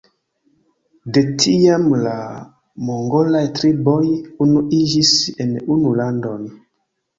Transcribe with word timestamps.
De 1.17 1.21
tiam 1.43 1.85
la 2.05 2.13
mongolaj 2.89 3.43
triboj 3.59 4.01
unuiĝis 4.49 5.15
en 5.47 5.55
unu 5.79 5.95
landon. 6.03 6.53